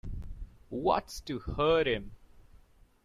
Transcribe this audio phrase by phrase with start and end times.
[0.69, 2.13] What's to hurt him!